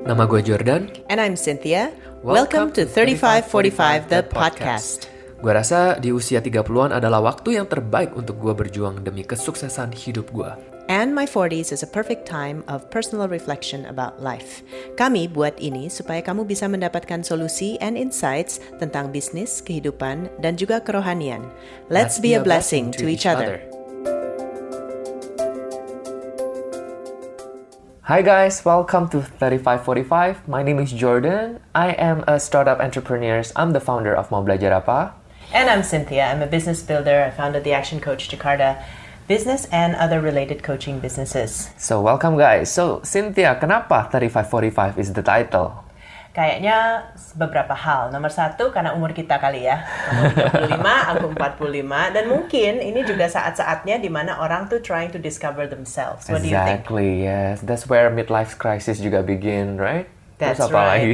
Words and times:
Nama 0.00 0.24
gue 0.24 0.40
Jordan. 0.40 0.88
And 1.12 1.20
I'm 1.20 1.36
Cynthia. 1.36 1.92
Welcome, 2.24 2.72
to 2.72 2.88
3545 2.88 4.08
The 4.08 4.24
Podcast. 4.24 5.12
Gue 5.44 5.52
rasa 5.52 6.00
di 6.00 6.08
usia 6.08 6.40
30-an 6.40 6.96
adalah 6.96 7.20
waktu 7.20 7.60
yang 7.60 7.68
terbaik 7.68 8.16
untuk 8.16 8.40
gue 8.40 8.52
berjuang 8.56 9.04
demi 9.04 9.28
kesuksesan 9.28 9.92
hidup 9.92 10.32
gue. 10.32 10.48
And 10.88 11.12
my 11.12 11.28
40s 11.28 11.70
is 11.70 11.84
a 11.84 11.90
perfect 11.90 12.24
time 12.24 12.64
of 12.66 12.88
personal 12.88 13.30
reflection 13.30 13.86
about 13.86 14.18
life. 14.24 14.64
Kami 14.96 15.30
buat 15.30 15.54
ini 15.60 15.86
supaya 15.86 16.24
kamu 16.24 16.48
bisa 16.48 16.64
mendapatkan 16.66 17.20
solusi 17.20 17.76
and 17.84 18.00
insights 18.00 18.58
tentang 18.80 19.12
bisnis, 19.14 19.60
kehidupan, 19.60 20.32
dan 20.40 20.56
juga 20.56 20.80
kerohanian. 20.82 21.44
Let's, 21.92 22.18
be, 22.18 22.34
a 22.34 22.42
blessing, 22.42 22.90
to 22.96 23.06
each 23.06 23.28
other. 23.28 23.69
Hi 28.10 28.22
guys, 28.22 28.64
welcome 28.64 29.06
to 29.10 29.22
3545. 29.22 30.48
My 30.48 30.64
name 30.64 30.80
is 30.80 30.90
Jordan. 30.90 31.60
I 31.76 31.94
am 31.94 32.24
a 32.26 32.40
startup 32.40 32.80
entrepreneur. 32.80 33.40
I'm 33.54 33.70
the 33.70 33.78
founder 33.78 34.10
of 34.16 34.32
Mau 34.32 34.42
Belajar 34.42 34.74
Apa. 34.74 35.14
And 35.54 35.70
I'm 35.70 35.84
Cynthia. 35.84 36.26
I'm 36.26 36.42
a 36.42 36.50
business 36.50 36.82
builder. 36.82 37.22
I 37.22 37.30
founded 37.30 37.62
the 37.62 37.70
Action 37.70 38.02
Coach 38.02 38.26
Jakarta 38.26 38.82
business 39.28 39.70
and 39.70 39.94
other 39.94 40.18
related 40.18 40.66
coaching 40.66 40.98
businesses. 40.98 41.70
So 41.78 42.02
welcome 42.02 42.34
guys. 42.34 42.66
So 42.74 42.98
Cynthia, 43.06 43.54
kenapa 43.54 44.10
3545 44.10 44.98
is 44.98 45.14
the 45.14 45.22
title? 45.22 45.78
Kayaknya 46.30 47.10
beberapa 47.34 47.74
hal. 47.74 48.14
Nomor 48.14 48.30
satu 48.30 48.70
karena 48.70 48.94
umur 48.94 49.10
kita 49.10 49.42
kali 49.42 49.66
ya. 49.66 49.82
Kamu 49.82 50.78
35, 50.78 51.10
aku 51.10 51.26
45. 51.34 52.14
Dan 52.14 52.24
mungkin 52.30 52.72
ini 52.78 53.00
juga 53.02 53.26
saat-saatnya 53.26 53.98
di 53.98 54.06
mana 54.06 54.38
orang 54.38 54.70
tuh 54.70 54.78
trying 54.78 55.10
to 55.10 55.18
discover 55.18 55.66
themselves. 55.66 56.30
What 56.30 56.46
exactly, 56.46 56.46
do 56.46 56.54
you 56.54 56.58
think? 56.62 56.80
Exactly, 56.86 57.10
yes. 57.26 57.54
That's 57.66 57.90
where 57.90 58.06
midlife 58.14 58.62
crisis 58.62 59.02
juga 59.02 59.26
begin, 59.26 59.74
right? 59.74 60.06
That's 60.38 60.62
Terus 60.62 60.72
apa 60.72 60.78
right. 60.80 60.88
lagi? 60.88 61.12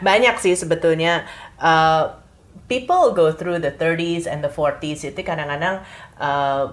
Banyak 0.00 0.38
sih 0.40 0.54
sebetulnya. 0.54 1.26
Uh, 1.58 2.14
people 2.68 3.12
go 3.12 3.34
through 3.34 3.60
the 3.60 3.72
30s 3.74 4.24
and 4.30 4.40
the 4.40 4.48
40s 4.48 5.04
itu 5.04 5.20
kadang-kadang 5.20 5.84
uh, 6.16 6.72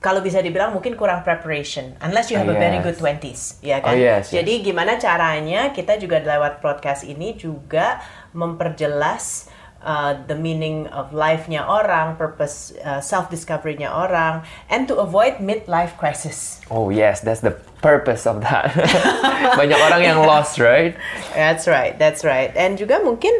kalau 0.00 0.24
bisa 0.24 0.40
dibilang 0.40 0.72
mungkin 0.72 0.96
kurang 0.96 1.20
preparation 1.20 1.92
unless 2.00 2.32
you 2.32 2.40
have 2.40 2.48
Oh, 2.48 2.56
a 2.56 2.58
very 2.58 2.80
good 2.80 2.96
20s 2.96 3.60
ya 3.60 3.84
kan 3.84 3.92
Oh, 3.92 4.00
yes, 4.00 4.32
yes. 4.32 4.40
jadi 4.40 4.64
gimana 4.64 4.96
caranya 4.96 5.70
kita 5.70 6.00
juga 6.00 6.18
lewat 6.18 6.64
podcast 6.64 7.04
ini 7.04 7.36
juga 7.36 8.00
memperjelas 8.32 9.46
uh, 9.84 10.16
the 10.24 10.34
meaning 10.34 10.88
of 10.88 11.12
life-nya 11.12 11.62
orang 11.62 12.16
purpose 12.16 12.72
uh, 12.80 13.00
self 13.00 13.28
discovery-nya 13.28 13.88
orang 13.88 14.40
and 14.68 14.88
to 14.88 14.96
avoid 14.96 15.36
midlife 15.38 15.94
crisis 15.96 16.58
Oh 16.72 16.88
yes, 16.88 17.20
that's 17.20 17.42
the 17.42 17.52
purpose 17.82 18.30
of 18.30 18.40
that. 18.46 18.70
Banyak 19.58 19.74
orang 19.74 20.02
yang 20.06 20.18
lost, 20.22 20.62
right? 20.62 20.94
That's 21.34 21.66
right, 21.66 21.98
that's 21.98 22.22
right. 22.22 22.54
And 22.54 22.78
juga 22.78 23.02
mungkin 23.02 23.32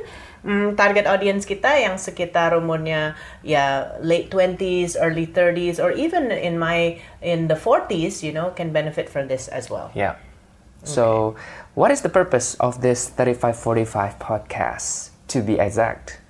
mm, 0.44 0.76
target 0.76 1.06
audience 1.06 1.44
kita 1.44 1.80
yang 1.80 1.96
sekitar 2.00 2.56
umurnya 2.56 3.14
ya 3.44 3.96
late 4.00 4.30
20s, 4.32 4.96
early 5.00 5.26
30s, 5.26 5.82
or 5.82 5.92
even 5.92 6.30
in 6.30 6.58
my 6.58 7.00
in 7.20 7.48
the 7.48 7.56
40s, 7.56 8.22
you 8.22 8.32
know, 8.32 8.50
can 8.52 8.72
benefit 8.72 9.08
from 9.08 9.28
this 9.28 9.48
as 9.48 9.68
well. 9.68 9.90
Yeah. 9.94 10.16
So, 10.82 11.36
what 11.74 11.90
is 11.90 12.00
the 12.00 12.08
purpose 12.08 12.56
of 12.56 12.80
this 12.80 13.08
3545 13.08 14.18
podcast, 14.18 15.10
to 15.28 15.42
be 15.42 15.60
exact? 15.60 16.20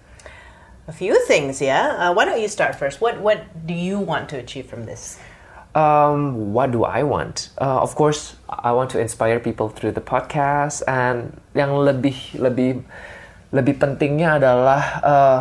A 0.88 0.92
few 0.92 1.14
things, 1.26 1.62
yeah. 1.62 1.94
Uh, 1.94 2.12
why 2.12 2.24
don't 2.24 2.40
you 2.40 2.48
start 2.48 2.74
first? 2.74 3.00
What 3.00 3.20
what 3.22 3.46
do 3.66 3.74
you 3.74 4.00
want 4.00 4.28
to 4.34 4.36
achieve 4.38 4.66
from 4.66 4.86
this? 4.86 5.22
Um, 5.74 6.52
what 6.52 6.74
do 6.74 6.82
I 6.82 7.04
want? 7.04 7.50
Uh, 7.60 7.78
of 7.78 7.94
course, 7.94 8.34
I 8.50 8.72
want 8.72 8.90
to 8.90 8.98
inspire 8.98 9.38
people 9.38 9.68
through 9.68 9.94
the 9.94 10.02
podcast, 10.02 10.82
and 10.90 11.38
yang 11.54 11.70
lebih 11.70 12.34
lebih 12.34 12.82
lebih 13.50 13.82
pentingnya 13.82 14.38
adalah 14.38 14.82
uh, 15.02 15.40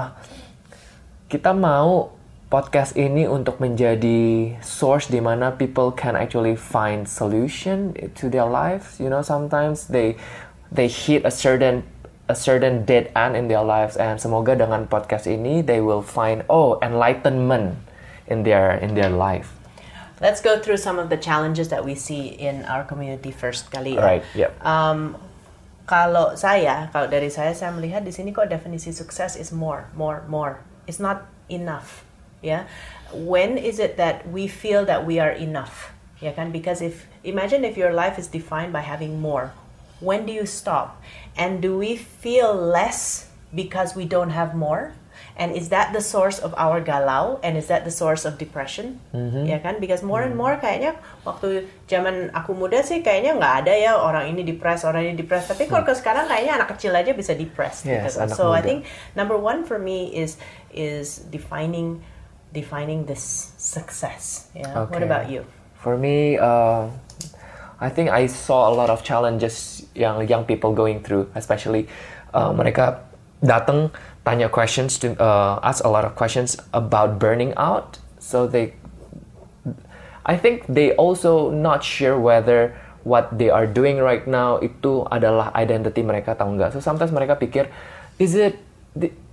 kita 1.30 1.54
mau 1.54 2.18
podcast 2.50 2.98
ini 2.98 3.30
untuk 3.30 3.62
menjadi 3.62 4.58
source 4.66 5.14
di 5.14 5.22
mana 5.22 5.54
people 5.54 5.94
can 5.94 6.18
actually 6.18 6.58
find 6.58 7.06
solution 7.06 7.94
to 8.18 8.26
their 8.26 8.50
lives. 8.50 8.98
You 8.98 9.14
know, 9.14 9.22
sometimes 9.22 9.94
they 9.94 10.18
they 10.74 10.90
hit 10.90 11.22
a 11.22 11.30
certain 11.30 11.86
a 12.26 12.34
certain 12.34 12.86
dead 12.90 13.14
end 13.14 13.38
in 13.38 13.46
their 13.46 13.62
lives, 13.62 13.94
and 13.94 14.18
semoga 14.18 14.58
dengan 14.58 14.90
podcast 14.90 15.30
ini 15.30 15.62
they 15.62 15.78
will 15.78 16.02
find 16.02 16.42
oh 16.50 16.82
enlightenment 16.82 17.78
in 18.26 18.42
their 18.42 18.82
in 18.82 18.98
their 18.98 19.14
life. 19.14 19.54
Let's 20.18 20.42
go 20.42 20.58
through 20.58 20.82
some 20.82 20.98
of 20.98 21.14
the 21.14 21.16
challenges 21.16 21.70
that 21.70 21.86
we 21.86 21.96
see 21.96 22.34
in 22.34 22.66
our 22.66 22.84
community 22.84 23.32
first 23.32 23.72
kali. 23.72 23.96
Right, 23.96 24.26
yep. 24.36 24.52
Um, 24.66 25.16
kalau 25.90 26.38
saya, 26.38 26.86
kalau 26.94 27.10
dari 27.10 27.34
saya 27.34 27.50
saya 27.58 27.74
melihat 27.74 28.06
di 28.06 28.14
sini 28.14 28.30
kok 28.30 28.46
definisi 28.46 28.94
sukses 28.94 29.34
is 29.34 29.50
more, 29.50 29.90
more, 29.98 30.22
more. 30.30 30.62
It's 30.86 31.02
not 31.02 31.26
enough, 31.50 32.06
ya. 32.46 32.70
When 33.10 33.58
is 33.58 33.82
it 33.82 33.98
that 33.98 34.30
we 34.30 34.46
feel 34.46 34.86
that 34.86 35.02
we 35.02 35.18
are 35.18 35.34
enough? 35.34 35.90
Ya 36.22 36.30
kan? 36.38 36.54
Because 36.54 36.86
if 36.86 37.10
imagine 37.26 37.66
if 37.66 37.74
your 37.74 37.90
life 37.90 38.22
is 38.22 38.30
defined 38.30 38.70
by 38.70 38.86
having 38.86 39.18
more, 39.18 39.50
when 39.98 40.30
do 40.30 40.32
you 40.32 40.46
stop? 40.46 41.02
And 41.34 41.58
do 41.58 41.74
we 41.74 41.98
feel 41.98 42.54
less 42.54 43.34
because 43.50 43.98
we 43.98 44.06
don't 44.06 44.38
have 44.38 44.54
more? 44.54 44.94
And 45.40 45.56
is 45.56 45.72
that 45.72 45.96
the 45.96 46.04
source 46.04 46.36
of 46.44 46.52
our 46.60 46.84
galau? 46.84 47.40
And 47.40 47.56
is 47.56 47.72
that 47.72 47.88
the 47.88 47.96
source 47.96 48.28
of 48.28 48.36
depression? 48.36 49.00
Ya 49.48 49.64
kan? 49.64 49.80
Because 49.80 50.04
more 50.04 50.20
and 50.20 50.36
more 50.36 50.60
kayaknya 50.60 51.00
waktu 51.24 51.64
zaman 51.88 52.36
aku 52.36 52.52
muda 52.52 52.84
sih 52.84 53.00
kayaknya 53.00 53.40
nggak 53.40 53.54
ada 53.64 53.72
ya 53.72 53.96
orang 53.96 54.28
ini 54.36 54.44
depres, 54.44 54.84
orang 54.84 55.08
ini 55.08 55.16
depres. 55.16 55.48
Tapi 55.48 55.72
kalau 55.72 55.88
ke 55.88 55.96
sekarang 55.96 56.28
kayaknya 56.28 56.60
anak 56.60 56.76
kecil 56.76 56.92
aja 56.92 57.16
bisa 57.16 57.32
depressed. 57.40 57.88
Yes, 57.88 58.20
gitu. 58.20 58.36
So 58.36 58.52
I 58.52 58.60
muda. 58.60 58.68
think 58.68 58.80
number 59.16 59.40
one 59.40 59.64
for 59.64 59.80
me 59.80 60.12
is 60.12 60.36
is 60.76 61.24
defining 61.32 62.04
defining 62.52 63.08
this 63.08 63.56
success. 63.56 64.52
Yeah. 64.52 64.76
What 64.76 65.00
Okay. 65.00 65.08
about 65.08 65.32
you? 65.32 65.48
For 65.80 65.96
me, 65.96 66.36
uh, 66.36 66.92
I 67.80 67.88
think 67.88 68.12
I 68.12 68.28
saw 68.28 68.68
a 68.68 68.74
lot 68.76 68.92
of 68.92 69.08
challenges 69.08 69.88
yang 69.96 70.20
young 70.28 70.44
people 70.44 70.76
going 70.76 71.00
through, 71.00 71.32
especially 71.32 71.88
uh, 72.36 72.52
mereka 72.52 73.08
datang 73.40 73.96
tanya 74.26 74.50
questions 74.50 75.00
to 75.00 75.16
uh, 75.22 75.60
ask 75.64 75.84
a 75.84 75.90
lot 75.90 76.06
of 76.06 76.16
questions 76.16 76.58
about 76.74 77.20
burning 77.20 77.54
out. 77.56 77.98
So 78.20 78.48
they, 78.48 78.74
I 80.26 80.38
think 80.38 80.68
they 80.68 80.94
also 80.96 81.50
not 81.50 81.84
sure 81.84 82.20
whether 82.20 82.76
what 83.04 83.38
they 83.38 83.50
are 83.50 83.66
doing 83.66 83.98
right 83.98 84.28
now 84.28 84.60
itu 84.60 85.08
adalah 85.08 85.52
identity 85.56 86.04
mereka 86.04 86.36
atau 86.36 86.52
enggak. 86.52 86.76
So 86.76 86.84
sometimes 86.84 87.16
mereka 87.16 87.40
pikir, 87.40 87.72
is 88.20 88.36
it 88.36 88.60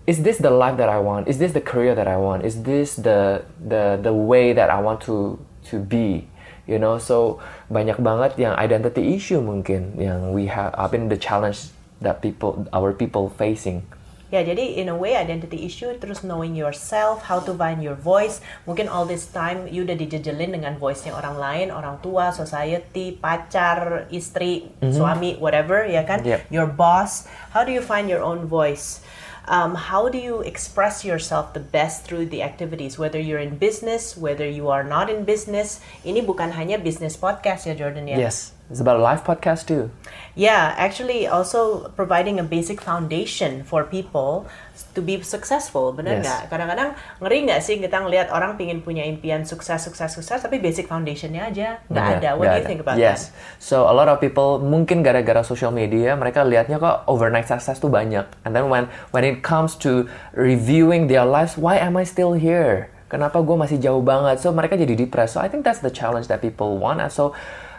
is 0.06 0.22
this 0.22 0.38
the 0.38 0.50
life 0.50 0.78
that 0.78 0.88
I 0.88 1.02
want? 1.02 1.28
Is 1.28 1.38
this 1.38 1.52
the 1.52 1.60
career 1.60 1.94
that 1.94 2.06
I 2.06 2.16
want? 2.16 2.46
Is 2.46 2.62
this 2.62 2.94
the 2.96 3.42
the 3.58 3.98
the 3.98 4.14
way 4.14 4.54
that 4.54 4.70
I 4.70 4.78
want 4.78 5.02
to 5.10 5.38
to 5.70 5.76
be? 5.82 6.30
You 6.66 6.78
know, 6.78 6.98
so 6.98 7.38
banyak 7.70 8.02
banget 8.02 8.38
yang 8.38 8.54
identity 8.58 9.14
issue 9.14 9.38
mungkin 9.38 9.98
yang 9.98 10.34
we 10.34 10.50
have 10.50 10.74
I 10.74 10.90
mean 10.90 11.10
the 11.10 11.18
challenge 11.18 11.70
that 12.02 12.22
people 12.22 12.66
our 12.70 12.94
people 12.94 13.30
facing. 13.34 13.86
Ya, 14.26 14.42
jadi 14.42 14.82
in 14.82 14.90
a 14.90 14.96
way 14.98 15.14
identity 15.14 15.62
issue 15.62 15.94
terus 16.02 16.26
knowing 16.26 16.58
yourself, 16.58 17.30
how 17.30 17.38
to 17.38 17.54
find 17.54 17.78
your 17.78 17.94
voice. 17.94 18.42
Mungkin 18.66 18.90
all 18.90 19.06
this 19.06 19.30
time 19.30 19.70
you 19.70 19.86
udah 19.86 19.94
dijejelin 19.94 20.50
dengan 20.50 20.74
voice-nya 20.82 21.14
orang 21.14 21.38
lain, 21.38 21.66
orang 21.70 22.02
tua, 22.02 22.34
society, 22.34 23.14
pacar, 23.14 24.10
istri, 24.10 24.66
suami, 24.82 25.38
whatever, 25.38 25.86
ya 25.86 26.02
kan? 26.02 26.26
Yep. 26.26 26.50
Your 26.50 26.66
boss. 26.66 27.30
How 27.54 27.62
do 27.62 27.70
you 27.70 27.78
find 27.78 28.10
your 28.10 28.22
own 28.22 28.50
voice? 28.50 28.98
Um, 29.46 29.78
how 29.78 30.10
do 30.10 30.18
you 30.18 30.42
express 30.42 31.06
yourself 31.06 31.54
the 31.54 31.62
best 31.62 32.02
through 32.02 32.34
the 32.34 32.42
activities? 32.42 32.98
Whether 32.98 33.22
you're 33.22 33.38
in 33.38 33.62
business, 33.62 34.18
whether 34.18 34.42
you 34.42 34.74
are 34.74 34.82
not 34.82 35.06
in 35.06 35.22
business. 35.22 35.78
Ini 36.02 36.26
bukan 36.26 36.50
hanya 36.50 36.82
business 36.82 37.14
podcast 37.14 37.70
ya, 37.70 37.78
Jordan 37.78 38.10
ya. 38.10 38.18
Yes, 38.18 38.55
it's 38.66 38.80
about 38.80 38.98
a 38.98 39.02
live 39.02 39.22
podcast 39.22 39.66
too. 39.66 39.88
Yeah, 40.36 40.76
actually 40.76 41.24
also 41.24 41.88
providing 41.96 42.36
a 42.36 42.44
basic 42.44 42.84
foundation 42.84 43.64
for 43.64 43.88
people 43.88 44.44
to 44.92 45.00
be 45.00 45.16
successful, 45.24 45.96
benar 45.96 46.20
Yes. 46.20 46.28
nggak? 46.28 46.40
Kadang-kadang 46.52 46.88
ngeri 47.24 47.38
nggak 47.48 47.60
sih 47.64 47.80
kita 47.80 48.04
ngelihat 48.04 48.28
orang 48.28 48.60
pingin 48.60 48.84
punya 48.84 49.08
impian 49.08 49.48
sukses, 49.48 49.80
sukses, 49.80 50.12
sukses, 50.12 50.36
tapi 50.36 50.60
basic 50.60 50.84
foundationnya 50.84 51.48
aja 51.48 51.80
nggak 51.88 51.96
Nggak- 51.96 52.20
ada. 52.20 52.30
What 52.36 52.46
do 52.46 52.56
you 52.56 52.64
ada. 52.64 52.68
think 52.68 52.80
about 52.84 53.00
yes. 53.00 53.32
So 53.56 53.88
a 53.88 53.94
lot 53.96 54.12
of 54.12 54.20
people 54.20 54.60
mungkin 54.60 55.00
gara-gara 55.00 55.40
social 55.40 55.72
media 55.72 56.12
mereka 56.12 56.44
lihatnya 56.44 56.76
kok 56.76 57.08
overnight 57.08 57.48
success 57.48 57.80
tuh 57.80 57.88
banyak. 57.88 58.28
And 58.44 58.52
then 58.52 58.68
when 58.68 58.92
when 59.16 59.24
it 59.24 59.40
comes 59.40 59.72
to 59.88 60.04
reviewing 60.36 61.08
their 61.08 61.24
lives, 61.24 61.56
why 61.56 61.80
am 61.80 61.96
I 61.96 62.04
still 62.04 62.36
here? 62.36 62.92
Kenapa 63.06 63.38
gue 63.40 63.56
masih 63.56 63.78
jauh 63.78 64.02
banget? 64.02 64.42
So 64.42 64.50
mereka 64.50 64.74
jadi 64.74 64.92
depressed. 64.92 65.38
So 65.38 65.40
I 65.40 65.48
think 65.48 65.64
that's 65.64 65.80
the 65.80 65.94
challenge 65.94 66.26
that 66.28 66.42
people 66.42 66.76
want. 66.76 66.98
So 67.08 67.32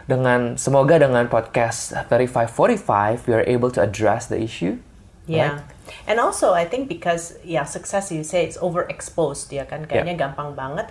dengan 0.08 0.56
semoga 0.56 0.96
dengan 0.96 1.28
podcast 1.28 1.92
3545 2.08 3.28
we 3.28 3.32
are 3.36 3.44
able 3.44 3.68
to 3.68 3.84
address 3.84 4.26
the 4.26 4.40
issue. 4.40 4.80
Yeah. 5.28 5.68
And 6.08 6.16
also 6.16 6.56
I 6.56 6.64
think 6.64 6.88
because 6.88 7.36
yeah, 7.44 7.68
success 7.68 8.08
you 8.08 8.24
say 8.24 8.48
it's 8.48 8.56
overexposed 8.56 9.52
ya 9.52 9.68
kan 9.68 9.84
kayaknya 9.84 10.16
gampang 10.16 10.56
banget. 10.56 10.88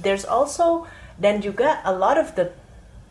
There's 0.00 0.24
also 0.24 0.88
dan 1.20 1.44
juga 1.44 1.84
a 1.84 1.92
lot 1.92 2.16
of 2.16 2.32
the 2.34 2.56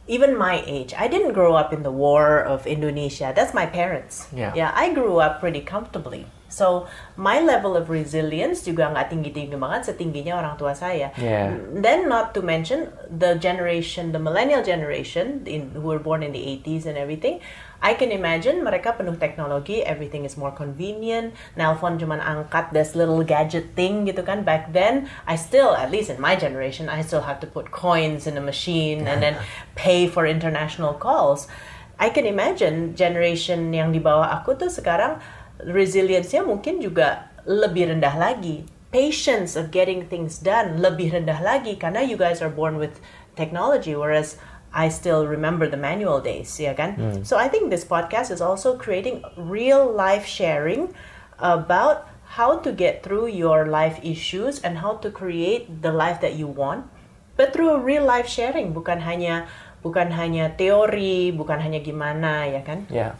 even 0.09 0.35
my 0.35 0.65
age, 0.65 0.97
I 0.97 1.07
didn't 1.07 1.33
grow 1.37 1.53
up 1.53 1.71
in 1.71 1.85
the 1.85 1.93
war 1.93 2.41
of 2.41 2.65
Indonesia. 2.65 3.31
That's 3.31 3.53
my 3.53 3.69
parents. 3.69 4.27
Yeah. 4.33 4.51
Yeah, 4.57 4.73
I 4.73 4.91
grew 4.91 5.21
up 5.21 5.39
pretty 5.39 5.61
comfortably. 5.61 6.25
So 6.51 6.91
my 7.15 7.39
level 7.39 7.79
of 7.79 7.87
resilience 7.87 8.67
juga 8.67 8.91
nggak 8.91 9.07
tinggi-tinggi 9.07 9.55
banget 9.55 9.95
setingginya 9.95 10.35
orang 10.35 10.59
tua 10.59 10.75
saya. 10.75 11.15
Yeah. 11.15 11.55
Then 11.71 12.11
not 12.11 12.35
to 12.35 12.43
mention 12.43 12.91
the 13.07 13.39
generation, 13.39 14.11
the 14.11 14.19
millennial 14.19 14.59
generation 14.61 15.47
in, 15.47 15.71
who 15.71 15.87
were 15.87 16.03
born 16.03 16.21
in 16.21 16.35
the 16.35 16.43
80s 16.61 16.83
and 16.83 16.99
everything. 16.99 17.39
I 17.81 17.97
can 17.97 18.13
imagine 18.13 18.61
mereka 18.61 18.93
penuh 18.93 19.17
teknologi, 19.17 19.81
everything 19.81 20.21
is 20.21 20.37
more 20.37 20.53
convenient. 20.53 21.33
Nelpon 21.57 21.97
cuman 21.97 22.21
angkat 22.21 22.77
this 22.77 22.93
little 22.93 23.25
gadget 23.25 23.73
thing 23.73 24.05
gitu 24.05 24.21
kan. 24.21 24.45
Back 24.45 24.69
then, 24.69 25.09
I 25.25 25.33
still, 25.33 25.73
at 25.73 25.89
least 25.89 26.13
in 26.13 26.21
my 26.21 26.37
generation, 26.37 26.93
I 26.93 27.01
still 27.01 27.25
have 27.25 27.41
to 27.41 27.49
put 27.49 27.73
coins 27.73 28.29
in 28.29 28.37
a 28.37 28.43
machine 28.43 29.09
and 29.09 29.17
then 29.17 29.33
pay 29.73 30.05
for 30.05 30.29
international 30.29 30.93
calls. 30.93 31.49
I 31.97 32.13
can 32.13 32.25
imagine 32.29 32.93
generation 32.97 33.73
yang 33.73 33.93
di 33.93 34.01
bawah 34.01 34.29
aku 34.29 34.57
tuh 34.57 34.69
sekarang 34.69 35.21
resilience-nya 35.65 36.41
mungkin 36.45 36.81
juga 36.81 37.29
lebih 37.45 37.93
rendah 37.93 38.15
lagi. 38.17 38.65
Patience 38.91 39.55
of 39.55 39.71
getting 39.71 40.05
things 40.11 40.41
done 40.41 40.83
lebih 40.83 41.15
rendah 41.15 41.39
lagi 41.39 41.79
karena 41.79 42.03
you 42.03 42.19
guys 42.19 42.43
are 42.43 42.51
born 42.51 42.75
with 42.75 42.99
technology 43.39 43.95
whereas 43.95 44.35
I 44.71 44.87
still 44.87 45.27
remember 45.27 45.67
the 45.67 45.75
manual 45.75 46.23
days, 46.23 46.55
ya 46.55 46.71
kan? 46.71 46.95
So 47.27 47.35
I 47.35 47.51
think 47.51 47.71
this 47.71 47.83
podcast 47.83 48.31
is 48.31 48.39
also 48.39 48.79
creating 48.79 49.19
real 49.35 49.83
life 49.83 50.23
sharing 50.23 50.95
about 51.43 52.07
how 52.39 52.63
to 52.63 52.71
get 52.71 53.03
through 53.03 53.27
your 53.27 53.67
life 53.67 53.99
issues 53.99 54.63
and 54.63 54.79
how 54.79 54.95
to 55.03 55.11
create 55.11 55.83
the 55.83 55.91
life 55.91 56.23
that 56.23 56.39
you 56.39 56.47
want, 56.47 56.87
but 57.35 57.51
through 57.51 57.83
real 57.83 58.07
life 58.07 58.31
sharing, 58.31 58.71
bukan 58.71 59.03
hanya 59.03 59.51
bukan 59.83 60.07
hanya 60.15 60.55
teori, 60.55 61.35
bukan 61.35 61.59
hanya 61.59 61.83
gimana, 61.83 62.47
ya 62.47 62.63
kan? 62.63 62.87
Yeah, 62.87 63.19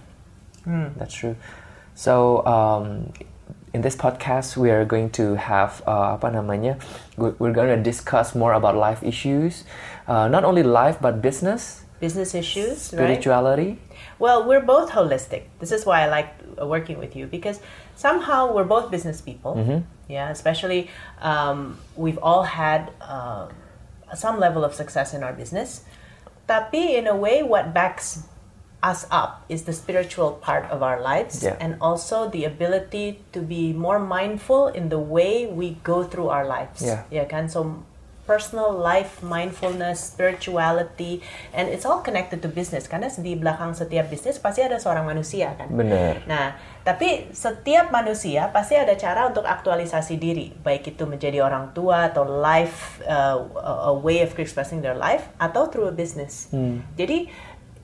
that's 0.95 1.11
true. 1.11 1.35
So 2.01 2.41
um, 2.49 3.13
in 3.77 3.85
this 3.85 3.95
podcast, 3.95 4.57
we 4.57 4.71
are 4.73 4.81
going 4.89 5.13
to 5.21 5.37
have 5.37 5.85
uh, 5.85 6.17
apa 6.17 6.33
namanya? 6.33 6.81
we- 7.13 7.37
We're 7.37 7.53
going 7.53 7.69
to 7.69 7.77
discuss 7.77 8.33
more 8.33 8.57
about 8.57 8.73
life 8.73 9.05
issues, 9.05 9.69
uh, 10.09 10.25
not 10.25 10.41
only 10.41 10.65
life 10.65 10.97
but 10.97 11.21
business, 11.21 11.85
Business 12.01 12.33
issues, 12.33 12.89
right? 12.89 12.97
spirituality. 13.21 13.77
Well, 14.17 14.49
we're 14.49 14.65
both 14.65 14.97
holistic. 14.97 15.53
This 15.61 15.69
is 15.69 15.85
why 15.85 16.01
I 16.01 16.07
like 16.09 16.33
uh, 16.57 16.65
working 16.65 16.97
with 16.97 17.13
you 17.13 17.29
because 17.29 17.61
somehow 17.93 18.49
we're 18.49 18.65
both 18.65 18.89
business 18.89 19.21
people. 19.21 19.53
Yeah, 20.09 20.33
especially 20.33 20.89
um, 21.21 21.77
we've 21.93 22.17
all 22.17 22.41
had 22.41 22.89
uh, 22.97 23.53
some 24.17 24.41
level 24.41 24.65
of 24.65 24.73
success 24.73 25.13
in 25.13 25.21
our 25.21 25.37
business. 25.37 25.85
Tapi 26.49 26.97
in 26.97 27.05
a 27.05 27.13
way, 27.13 27.45
what 27.45 27.69
backs 27.77 28.25
us 28.81 29.05
up 29.13 29.45
is 29.49 29.63
the 29.69 29.73
spiritual 29.73 30.41
part 30.41 30.65
of 30.73 30.81
our 30.81 30.97
lives 30.99 31.45
Yeah. 31.45 31.57
and 31.61 31.77
also 31.79 32.29
the 32.29 32.45
ability 32.45 33.21
to 33.31 33.39
be 33.41 33.73
more 33.73 34.01
mindful 34.01 34.73
in 34.73 34.89
the 34.89 34.97
way 34.99 35.45
we 35.45 35.77
go 35.85 36.01
through 36.03 36.33
our 36.33 36.45
lives. 36.45 36.81
Yeah. 36.81 37.05
Yeah, 37.13 37.29
kan? 37.29 37.45
So 37.49 37.85
personal 38.25 38.71
life, 38.71 39.19
mindfulness, 39.19 40.13
spirituality, 40.13 41.19
and 41.51 41.67
it's 41.67 41.83
all 41.83 41.99
connected 41.99 42.39
to 42.39 42.47
business. 42.47 42.87
Karena 42.87 43.11
di 43.11 43.35
belakang 43.35 43.75
setiap 43.75 44.07
bisnis 44.07 44.39
pasti 44.39 44.63
ada 44.63 44.79
seorang 44.79 45.03
manusia 45.03 45.51
kan. 45.57 45.67
Bener. 45.67 46.23
Nah, 46.29 46.55
tapi 46.85 47.27
setiap 47.35 47.91
manusia 47.91 48.47
pasti 48.53 48.77
ada 48.79 48.93
cara 48.95 49.27
untuk 49.27 49.43
aktualisasi 49.43 50.15
diri, 50.15 50.53
baik 50.53 50.95
itu 50.95 51.03
menjadi 51.03 51.43
orang 51.43 51.75
tua 51.75 52.07
atau 52.13 52.23
life, 52.23 53.03
uh, 53.03 53.41
a 53.89 53.93
way 53.93 54.23
of 54.23 54.31
expressing 54.39 54.79
their 54.79 54.95
life, 54.95 55.27
atau 55.41 55.67
through 55.67 55.89
a 55.91 55.95
business. 55.95 56.47
Jadi, 56.95 57.27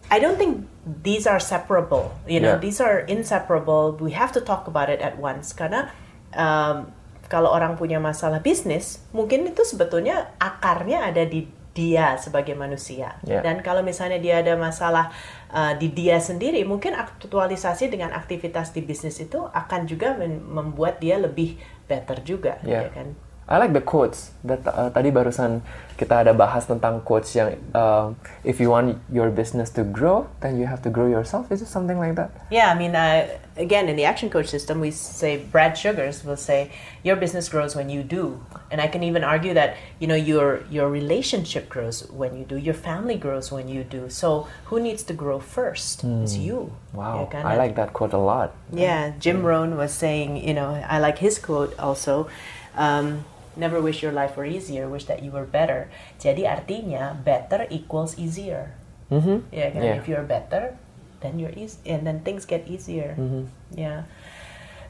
I 0.07 0.18
don't 0.24 0.39
think 0.39 0.63
these 1.04 1.27
are 1.27 1.39
separable. 1.39 2.15
You 2.24 2.39
know, 2.39 2.56
Yeah. 2.56 2.63
these 2.63 2.80
are 2.80 3.04
inseparable. 3.06 4.00
We 4.00 4.15
have 4.15 4.31
to 4.36 4.42
talk 4.42 4.68
about 4.68 4.88
it 4.88 5.04
at 5.04 5.19
once 5.19 5.51
karena 5.51 5.92
um, 6.31 6.92
kalau 7.27 7.51
orang 7.51 7.75
punya 7.75 8.00
masalah 8.00 8.39
bisnis, 8.39 9.04
mungkin 9.12 9.51
itu 9.51 9.68
sebetulnya 9.68 10.31
akarnya 10.39 11.12
ada 11.12 11.27
di 11.27 11.51
dia 11.75 12.15
sebagai 12.18 12.56
manusia. 12.57 13.19
Yeah. 13.21 13.44
Dan 13.45 13.62
kalau 13.62 13.86
misalnya 13.86 14.18
dia 14.18 14.42
ada 14.42 14.57
masalah 14.57 15.12
uh, 15.54 15.77
di 15.77 15.92
dia 15.94 16.18
sendiri, 16.18 16.63
mungkin 16.65 16.95
aktualisasi 16.98 17.92
dengan 17.92 18.15
aktivitas 18.15 18.74
di 18.74 18.81
bisnis 18.81 19.21
itu 19.21 19.44
akan 19.45 19.86
juga 19.86 20.18
membuat 20.42 20.98
dia 21.04 21.21
lebih 21.21 21.59
better 21.86 22.24
juga, 22.25 22.57
Yeah. 22.65 22.88
ya 22.88 22.95
kan? 22.95 23.07
I 23.49 23.57
like 23.59 23.71
the 23.71 23.81
quotes. 23.81 24.31
That 24.44 24.67
uh, 24.67 24.91
tadi 24.91 25.07
barusan 25.07 25.63
kita 25.95 26.23
ada 26.23 26.35
bahas 26.35 26.67
tentang 26.67 26.99
quotes 27.01 27.31
yang 27.31 27.55
uh, 27.71 28.11
if 28.44 28.59
you 28.59 28.69
want 28.69 28.99
your 29.07 29.31
business 29.31 29.71
to 29.71 29.88
grow, 29.88 30.27
then 30.44 30.59
you 30.59 30.67
have 30.67 30.83
to 30.83 30.91
grow 30.91 31.07
yourself. 31.07 31.47
Is 31.51 31.63
it 31.63 31.71
something 31.71 31.95
like 31.95 32.19
that? 32.19 32.29
Yeah, 32.51 32.71
I 32.71 32.75
mean, 32.75 32.91
uh, 32.91 33.27
again, 33.55 33.88
in 33.88 33.95
the 33.95 34.03
action 34.03 34.29
coach 34.29 34.51
system, 34.51 34.83
we 34.83 34.91
say 34.91 35.39
Brad 35.39 35.79
Sugars 35.79 36.27
will 36.27 36.35
say 36.35 36.75
your 37.07 37.15
business 37.15 37.47
grows 37.47 37.71
when 37.71 37.88
you 37.89 38.03
do, 38.03 38.44
and 38.69 38.83
I 38.83 38.91
can 38.91 39.01
even 39.01 39.23
argue 39.23 39.55
that 39.55 39.79
you 39.99 40.11
know 40.11 40.19
your 40.19 40.67
your 40.67 40.91
relationship 40.91 41.71
grows 41.71 42.03
when 42.11 42.35
you 42.35 42.44
do, 42.44 42.59
your 42.59 42.75
family 42.75 43.15
grows 43.15 43.47
when 43.47 43.71
you 43.71 43.88
do. 43.88 44.11
So 44.11 44.51
who 44.67 44.83
needs 44.83 45.07
to 45.07 45.15
grow 45.15 45.39
first? 45.39 46.03
It's 46.03 46.35
you. 46.35 46.75
Wow? 46.91 47.31
I 47.31 47.55
like 47.55 47.79
that 47.79 47.95
quote 47.95 48.11
a 48.11 48.19
lot. 48.19 48.51
Yeah, 48.75 49.15
Jim 49.23 49.44
Rohn 49.44 49.79
was 49.79 49.95
saying, 49.95 50.44
you 50.44 50.53
know, 50.53 50.75
I 50.83 50.99
like 50.99 51.23
his 51.23 51.39
quote 51.39 51.71
also. 51.79 52.27
Um, 52.75 53.25
Never 53.57 53.81
wish 53.81 54.06
your 54.06 54.13
life 54.13 54.38
were 54.38 54.45
easier, 54.45 54.86
wish 54.86 55.09
that 55.09 55.25
you 55.25 55.33
were 55.33 55.50
better. 55.50 55.89
Jadi 56.21 56.45
artinya 56.45 57.18
better 57.18 57.65
equals 57.74 58.13
easier. 58.15 58.77
Mm-hmm. 59.09 59.50
Ya 59.50 59.68
kan? 59.74 59.81
Yeah. 59.81 59.98
If 59.98 60.06
you're 60.06 60.24
better, 60.24 60.77
then 61.25 61.42
you're 61.42 61.54
easy, 61.57 61.81
and 61.89 62.06
then 62.06 62.21
things 62.21 62.45
get 62.45 62.69
easier. 62.69 63.18
Mm-hmm. 63.18 63.50
Yeah. 63.74 64.06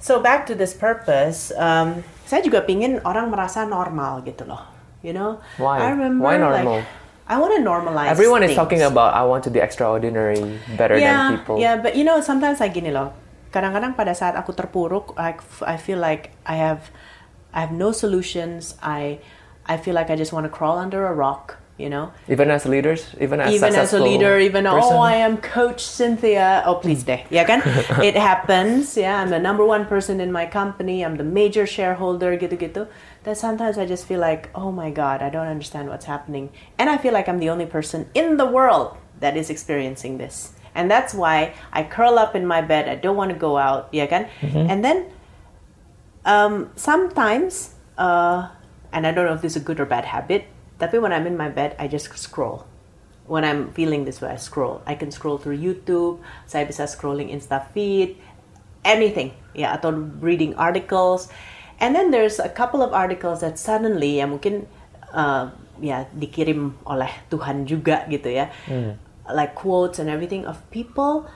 So 0.03 0.19
back 0.19 0.45
to 0.51 0.53
this 0.53 0.75
purpose, 0.75 1.49
um, 1.57 2.03
saya 2.27 2.43
juga 2.43 2.61
pingin 2.67 3.01
orang 3.07 3.31
merasa 3.31 3.63
normal 3.65 4.21
gitu 4.27 4.45
loh. 4.45 4.61
You 5.01 5.15
know? 5.15 5.39
Why? 5.55 5.79
I 5.79 5.95
remember 5.95 6.21
Why 6.27 6.35
like, 6.35 6.43
normal? 6.43 6.77
I 7.27 7.35
want 7.39 7.55
to 7.55 7.61
normalize. 7.63 8.11
Everyone 8.11 8.43
is 8.43 8.55
things. 8.55 8.59
talking 8.59 8.81
about 8.83 9.11
I 9.11 9.23
want 9.27 9.43
to 9.47 9.51
be 9.51 9.59
extraordinary, 9.59 10.39
better 10.79 10.95
yeah, 10.95 11.31
than 11.31 11.39
people. 11.39 11.55
Yeah, 11.59 11.75
but 11.75 11.95
you 11.95 12.07
know, 12.07 12.23
sometimes 12.23 12.59
like 12.59 12.71
gini 12.71 12.91
loh. 12.91 13.11
Kadang-kadang 13.51 13.95
pada 13.95 14.15
saat 14.15 14.35
aku 14.35 14.55
terpuruk, 14.55 15.15
I, 15.19 15.35
I 15.63 15.75
feel 15.75 15.99
like 15.99 16.35
I 16.47 16.55
have 16.59 16.87
I 17.57 17.61
have 17.65 17.73
no 17.73 17.91
solutions. 17.91 18.77
I 18.85 19.17
I 19.65 19.77
feel 19.81 19.95
like 19.97 20.13
I 20.13 20.15
just 20.15 20.31
want 20.31 20.45
to 20.45 20.53
crawl 20.53 20.77
under 20.77 21.07
a 21.09 21.13
rock. 21.13 21.57
You 21.77 21.89
know, 21.93 22.09
Even 22.25 22.49
as 22.49 22.65
leaders, 22.65 23.05
even 23.21 23.37
as 23.39 23.53
even 23.53 23.75
as 23.77 23.93
a 23.93 24.01
leader, 24.01 24.39
even 24.41 24.65
oh, 24.65 24.81
person. 24.81 24.97
oh, 24.97 25.01
I 25.13 25.21
am 25.21 25.37
Coach 25.37 25.85
Cynthia. 25.85 26.65
Oh, 26.65 26.81
please 26.81 27.05
deh, 27.05 27.21
ya 27.29 27.45
kan? 27.45 27.61
It 28.01 28.17
happens. 28.17 28.97
Yeah, 28.97 29.21
I'm 29.21 29.29
the 29.29 29.37
number 29.37 29.61
one 29.61 29.85
person 29.85 30.17
in 30.17 30.33
my 30.33 30.49
company. 30.49 31.05
I'm 31.05 31.21
the 31.21 31.23
major 31.23 31.69
shareholder. 31.69 32.33
Gitu-gitu. 32.33 32.89
That 33.29 33.37
sometimes 33.37 33.77
I 33.77 33.85
just 33.85 34.09
feel 34.09 34.17
like, 34.17 34.49
oh 34.57 34.73
my 34.73 34.89
god, 34.89 35.21
I 35.21 35.29
don't 35.29 35.45
understand 35.45 35.85
what's 35.93 36.09
happening, 36.09 36.49
and 36.81 36.89
I 36.89 36.97
feel 36.97 37.13
like 37.13 37.29
I'm 37.29 37.37
the 37.37 37.53
only 37.53 37.69
person 37.69 38.09
in 38.17 38.41
the 38.41 38.49
world 38.49 38.97
that 39.21 39.37
is 39.37 39.53
experiencing 39.53 40.17
this. 40.17 40.57
And 40.73 40.89
that's 40.89 41.13
why 41.13 41.53
I 41.73 41.85
curl 41.85 42.17
up 42.17 42.33
in 42.33 42.49
my 42.49 42.65
bed. 42.65 42.89
I 42.89 42.97
don't 42.97 43.17
want 43.21 43.29
to 43.29 43.37
go 43.37 43.61
out. 43.61 43.93
Ya 43.93 44.09
kan? 44.09 44.25
Mm-hmm. 44.41 44.65
And 44.65 44.81
then 44.81 45.13
um, 46.27 46.69
sometimes, 46.75 47.73
uh, 47.97 48.51
and 48.91 49.07
I 49.07 49.11
don't 49.15 49.25
know 49.25 49.33
if 49.33 49.41
this 49.41 49.55
is 49.55 49.63
a 49.63 49.65
good 49.65 49.79
or 49.79 49.87
bad 49.87 50.05
habit, 50.05 50.45
tapi 50.77 50.99
when 50.99 51.15
I'm 51.15 51.25
in 51.25 51.39
my 51.39 51.49
bed, 51.49 51.73
I 51.79 51.87
just 51.87 52.11
scroll. 52.19 52.67
When 53.25 53.43
I'm 53.43 53.71
feeling 53.73 54.05
this 54.05 54.21
way, 54.21 54.29
I 54.29 54.35
scroll. 54.35 54.83
I 54.85 54.95
can 54.95 55.09
scroll 55.11 55.39
through 55.39 55.57
YouTube, 55.57 56.19
saya 56.45 56.67
bisa 56.67 56.85
scrolling 56.85 57.31
Insta 57.31 57.65
feed, 57.71 58.19
anything, 58.83 59.33
ya, 59.55 59.75
atau 59.79 59.95
reading 60.21 60.53
articles. 60.55 61.31
And 61.79 61.95
then 61.95 62.11
there's 62.11 62.39
a 62.39 62.51
couple 62.51 62.83
of 62.83 62.91
articles 62.91 63.41
that 63.41 63.59
suddenly, 63.59 64.19
ya 64.19 64.27
mungkin, 64.27 64.67
uh, 65.11 65.51
ya 65.79 66.09
dikirim 66.11 66.73
oleh 66.89 67.11
Tuhan 67.29 67.69
juga 67.69 68.03
gitu 68.09 68.33
ya, 68.33 68.49
like 69.31 69.53
quotes 69.55 69.99
and 69.99 70.09
everything 70.09 70.43
of 70.47 70.57
people 70.73 71.27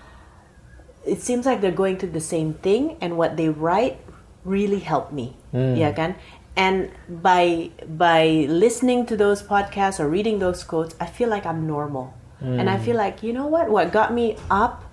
it 1.05 1.21
seems 1.21 1.45
like 1.45 1.61
they're 1.61 1.73
going 1.73 1.97
through 1.97 2.13
the 2.13 2.21
same 2.21 2.53
thing 2.61 2.97
and 3.01 3.17
what 3.17 3.37
they 3.37 3.49
write 3.49 3.97
really 4.43 4.79
helped 4.79 5.11
me. 5.11 5.35
Hmm. 5.51 5.75
Yeah 5.75 5.91
kan? 5.91 6.15
And 6.55 6.91
by 7.07 7.71
by 7.87 8.47
listening 8.49 9.05
to 9.07 9.15
those 9.15 9.41
podcasts 9.41 9.99
or 9.99 10.09
reading 10.09 10.39
those 10.39 10.63
quotes 10.63 10.95
i 10.99 11.05
feel 11.05 11.29
like 11.29 11.45
i'm 11.45 11.67
normal. 11.67 12.13
Hmm. 12.39 12.59
And 12.59 12.69
i 12.69 12.77
feel 12.77 12.97
like 12.97 13.23
you 13.23 13.33
know 13.33 13.47
what? 13.47 13.69
What 13.69 13.91
got 13.91 14.13
me 14.13 14.37
up 14.49 14.83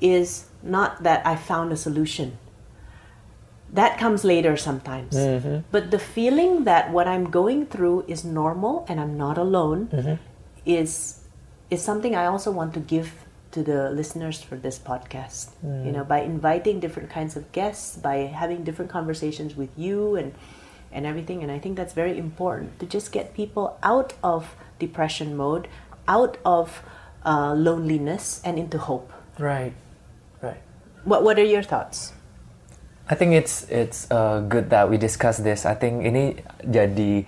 is 0.00 0.46
not 0.62 1.02
that 1.02 1.26
i 1.26 1.34
found 1.36 1.72
a 1.72 1.76
solution. 1.76 2.38
That 3.68 3.98
comes 4.00 4.24
later 4.24 4.56
sometimes. 4.56 5.12
Mm-hmm. 5.12 5.68
But 5.70 5.90
the 5.90 5.98
feeling 5.98 6.64
that 6.64 6.88
what 6.90 7.06
i'm 7.06 7.28
going 7.28 7.66
through 7.66 8.08
is 8.08 8.24
normal 8.24 8.86
and 8.88 9.00
i'm 9.00 9.18
not 9.18 9.36
alone 9.36 9.92
mm-hmm. 9.92 10.16
is 10.64 11.20
is 11.68 11.84
something 11.84 12.16
i 12.16 12.24
also 12.24 12.50
want 12.50 12.72
to 12.72 12.80
give 12.80 13.27
to 13.58 13.66
the 13.66 13.90
listeners 13.90 14.38
for 14.38 14.54
this 14.54 14.78
podcast 14.78 15.50
you 15.84 15.90
know 15.90 16.06
by 16.06 16.22
inviting 16.22 16.78
different 16.78 17.10
kinds 17.10 17.34
of 17.34 17.50
guests 17.50 17.98
by 17.98 18.30
having 18.30 18.62
different 18.62 18.90
conversations 18.90 19.58
with 19.58 19.74
you 19.74 20.14
and 20.14 20.30
and 20.94 21.02
everything 21.04 21.42
and 21.42 21.50
i 21.50 21.58
think 21.58 21.74
that's 21.74 21.92
very 21.92 22.14
important 22.14 22.70
to 22.78 22.86
just 22.86 23.10
get 23.10 23.34
people 23.34 23.74
out 23.82 24.14
of 24.22 24.54
depression 24.78 25.36
mode 25.36 25.66
out 26.08 26.38
of 26.44 26.82
uh, 27.24 27.52
loneliness 27.54 28.40
and 28.42 28.58
into 28.58 28.78
hope. 28.78 29.12
Right. 29.38 29.74
Right. 30.40 30.60
What 31.04 31.22
What 31.22 31.38
are 31.38 31.44
your 31.44 31.62
thoughts? 31.62 32.16
I 33.08 33.14
think 33.14 33.32
it's 33.32 33.68
it's 33.68 34.08
uh, 34.10 34.44
good 34.48 34.68
that 34.70 34.90
we 34.90 34.96
discuss 34.96 35.38
this. 35.38 35.64
I 35.64 35.76
think 35.76 36.04
ini 36.04 36.44
jadi 36.60 37.24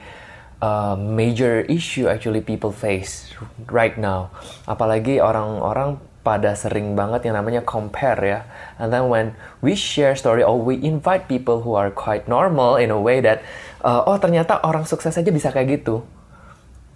uh, 0.61 0.97
major 0.97 1.65
issue 1.69 2.09
actually 2.09 2.41
people 2.41 2.73
face 2.73 3.33
right 3.73 3.97
now. 3.97 4.33
Apalagi 4.69 5.21
orang-orang 5.21 6.01
pada 6.21 6.53
sering 6.53 6.93
banget 6.93 7.25
yang 7.29 7.41
namanya 7.41 7.65
compare 7.65 8.21
ya. 8.21 8.41
And 8.77 8.93
then 8.93 9.09
when 9.09 9.33
we 9.65 9.73
share 9.73 10.13
story 10.17 10.45
or 10.45 10.61
we 10.61 10.77
invite 10.81 11.29
people 11.29 11.65
who 11.65 11.73
are 11.75 11.89
quite 11.89 12.29
normal 12.29 12.77
in 12.77 12.93
a 12.93 13.01
way 13.01 13.25
that 13.25 13.41
uh, 13.81 14.05
oh 14.05 14.21
ternyata 14.21 14.61
orang 14.61 14.85
sukses 14.85 15.17
aja 15.17 15.33
bisa 15.33 15.49
kayak 15.49 15.81
gitu. 15.81 16.05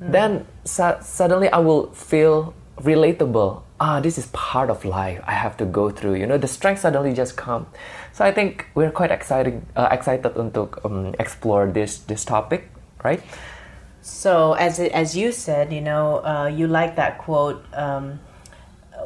Then 0.04 0.44
su- 0.68 1.00
suddenly 1.00 1.48
I 1.48 1.58
will 1.64 1.88
feel 1.96 2.52
relatable. 2.84 3.62
Ah, 3.80 4.00
this 4.00 4.18
is 4.18 4.28
part 4.32 4.68
of 4.68 4.84
life. 4.84 5.20
I 5.24 5.32
have 5.32 5.56
to 5.58 5.64
go 5.64 5.88
through. 5.88 6.14
You 6.20 6.26
know, 6.26 6.36
the 6.36 6.48
strength 6.48 6.84
suddenly 6.84 7.14
just 7.14 7.36
come. 7.36 7.66
So 8.12 8.24
I 8.24 8.32
think 8.32 8.66
we're 8.74 8.92
quite 8.92 9.10
exciting, 9.10 9.66
uh, 9.76 9.88
excited 9.90 10.36
untuk 10.36 10.84
um, 10.84 11.14
explore 11.18 11.66
this 11.72 12.04
this 12.04 12.24
topic, 12.24 12.68
right? 13.02 13.24
So 14.04 14.52
as 14.60 14.78
as 14.78 15.16
you 15.16 15.32
said, 15.32 15.72
you 15.72 15.80
know, 15.80 16.20
uh, 16.20 16.52
you 16.52 16.68
like 16.68 17.00
that 17.00 17.16
quote. 17.16 17.64
Um, 17.72 18.20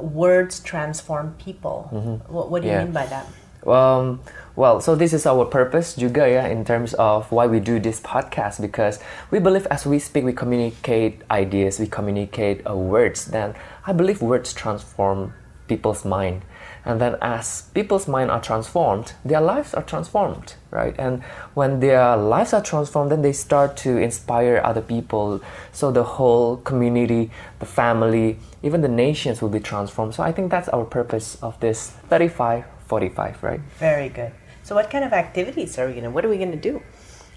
words 0.01 0.61
transform 0.61 1.35
people. 1.39 1.89
What, 2.29 2.51
what 2.51 2.63
do 2.63 2.69
you 2.69 2.75
Yeah. 2.75 2.85
mean 2.85 2.93
by 2.93 3.07
that? 3.07 3.27
Um, 3.67 4.21
well, 4.57 4.81
so 4.81 4.95
this 4.95 5.13
is 5.13 5.27
our 5.27 5.45
purpose 5.45 5.95
juga 5.99 6.31
ya 6.31 6.47
in 6.47 6.65
terms 6.65 6.95
of 6.95 7.31
why 7.31 7.47
we 7.47 7.59
do 7.61 7.79
this 7.79 8.01
podcast 8.01 8.61
because 8.63 8.99
we 9.31 9.39
believe 9.39 9.67
as 9.71 9.85
we 9.85 9.99
speak 9.99 10.25
we 10.25 10.33
communicate 10.33 11.23
ideas, 11.31 11.79
we 11.79 11.87
communicate 11.87 12.63
uh, 12.67 12.75
words. 12.75 13.27
Then 13.27 13.55
I 13.85 13.93
believe 13.93 14.23
words 14.23 14.55
transform 14.55 15.35
people's 15.67 16.05
mind, 16.07 16.43
and 16.89 17.01
then 17.03 17.17
as 17.21 17.69
people's 17.75 18.09
minds 18.09 18.31
are 18.31 18.41
transformed, 18.41 19.13
their 19.23 19.43
lives 19.43 19.75
are 19.75 19.83
transformed, 19.83 20.55
right? 20.71 20.95
And 20.99 21.23
when 21.53 21.81
their 21.81 22.17
lives 22.17 22.55
are 22.55 22.63
transformed, 22.63 23.13
then 23.13 23.21
they 23.21 23.35
start 23.35 23.77
to 23.85 23.99
inspire 23.99 24.61
other 24.65 24.81
people. 24.81 25.43
So 25.71 25.93
the 25.93 26.03
whole 26.03 26.57
community, 26.57 27.31
the 27.59 27.67
family, 27.67 28.39
even 28.63 28.81
the 28.81 28.89
nations 28.89 29.43
will 29.43 29.51
be 29.51 29.61
transformed. 29.61 30.15
So 30.15 30.23
I 30.23 30.33
think 30.33 30.51
that's 30.51 30.71
our 30.71 30.87
purpose 30.87 31.37
of 31.43 31.61
this 31.61 31.91
35 32.09 32.65
45, 32.87 33.43
right? 33.43 33.61
Very 33.79 34.09
good. 34.09 34.33
So 34.63 34.75
what 34.75 34.89
kind 34.91 35.05
of 35.05 35.13
activities 35.13 35.79
are 35.79 35.87
we 35.87 35.93
gonna? 35.93 36.11
What 36.11 36.25
are 36.25 36.31
we 36.31 36.39
gonna 36.39 36.57
do? 36.57 36.83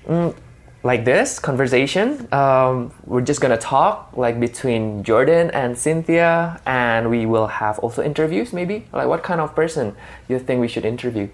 Mm, 0.07 0.33
Like 0.83 1.05
this 1.05 1.37
conversation, 1.37 2.27
um, 2.33 2.91
we're 3.05 3.21
just 3.21 3.39
gonna 3.39 3.57
talk 3.57 4.17
like 4.17 4.39
between 4.39 5.03
Jordan 5.03 5.51
and 5.51 5.77
Cynthia, 5.77 6.59
and 6.65 7.11
we 7.11 7.27
will 7.27 7.47
have 7.47 7.77
also 7.79 8.01
interviews. 8.01 8.51
Maybe 8.51 8.87
like 8.91 9.07
what 9.07 9.21
kind 9.21 9.39
of 9.39 9.53
person 9.53 9.95
you 10.27 10.39
think 10.39 10.59
we 10.59 10.67
should 10.67 10.85
interview? 10.85 11.29